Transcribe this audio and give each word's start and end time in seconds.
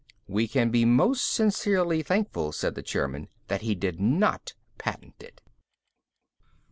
"We 0.27 0.47
can 0.47 0.71
be 0.71 0.83
most 0.83 1.23
sincerely 1.31 2.01
thankful," 2.01 2.51
said 2.53 2.73
the 2.73 2.81
chairman, 2.81 3.27
"that 3.49 3.61
he 3.61 3.75
did 3.75 3.99
not 4.01 4.55
patent 4.79 5.21
it." 5.21 5.43